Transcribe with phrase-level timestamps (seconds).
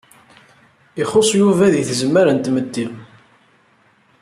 [1.01, 2.85] Ixuṣṣ Yuba di tzemmar n tmetti.